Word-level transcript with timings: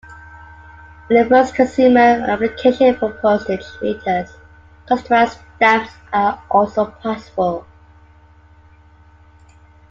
In 1.11 1.15
the 1.15 1.25
first 1.29 1.53
consumer 1.53 1.99
application 2.27 2.95
for 2.95 3.11
postage 3.11 3.61
meters, 3.83 4.31
customized 4.89 5.37
stamps 5.57 5.93
are 6.11 6.41
also 6.49 6.87
possible. 6.87 7.67